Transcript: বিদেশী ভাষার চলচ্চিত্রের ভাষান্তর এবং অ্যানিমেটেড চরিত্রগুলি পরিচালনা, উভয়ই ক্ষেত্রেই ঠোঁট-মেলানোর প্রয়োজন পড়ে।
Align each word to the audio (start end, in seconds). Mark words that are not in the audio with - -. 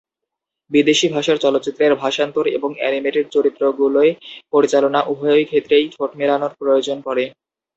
বিদেশী 0.71 1.07
ভাষার 1.09 1.37
চলচ্চিত্রের 1.37 1.93
ভাষান্তর 1.95 2.45
এবং 2.57 2.69
অ্যানিমেটেড 2.77 3.25
চরিত্রগুলি 3.31 4.09
পরিচালনা, 4.53 4.99
উভয়ই 5.03 5.45
ক্ষেত্রেই 5.45 5.85
ঠোঁট-মেলানোর 5.89 6.53
প্রয়োজন 6.59 6.97
পড়ে। 7.01 7.23